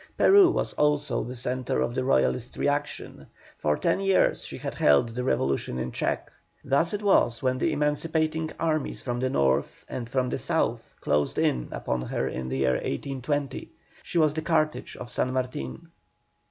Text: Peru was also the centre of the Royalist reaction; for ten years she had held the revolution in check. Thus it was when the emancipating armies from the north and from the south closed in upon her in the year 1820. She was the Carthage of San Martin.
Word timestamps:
Peru 0.17 0.49
was 0.49 0.73
also 0.73 1.23
the 1.23 1.35
centre 1.35 1.79
of 1.79 1.93
the 1.93 2.03
Royalist 2.03 2.57
reaction; 2.57 3.27
for 3.55 3.77
ten 3.77 3.99
years 3.99 4.43
she 4.43 4.57
had 4.57 4.73
held 4.73 5.09
the 5.09 5.23
revolution 5.23 5.77
in 5.77 5.91
check. 5.91 6.31
Thus 6.65 6.91
it 6.91 7.03
was 7.03 7.43
when 7.43 7.59
the 7.59 7.71
emancipating 7.71 8.49
armies 8.59 9.03
from 9.03 9.19
the 9.19 9.29
north 9.29 9.85
and 9.87 10.09
from 10.09 10.29
the 10.29 10.39
south 10.39 10.95
closed 11.01 11.37
in 11.37 11.67
upon 11.71 12.01
her 12.01 12.27
in 12.27 12.49
the 12.49 12.57
year 12.57 12.73
1820. 12.77 13.69
She 14.01 14.17
was 14.17 14.33
the 14.33 14.41
Carthage 14.41 14.97
of 14.97 15.11
San 15.11 15.31
Martin. 15.33 15.91